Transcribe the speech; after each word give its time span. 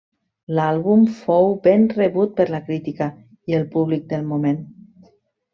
L'àlbum 0.59 1.03
fou 1.17 1.51
ben 1.67 1.85
rebut 1.99 2.33
per 2.39 2.47
la 2.55 2.63
crítica 2.71 3.11
i 3.53 3.59
el 3.61 3.69
públic 3.77 4.11
del 4.15 4.29
moment. 4.35 4.61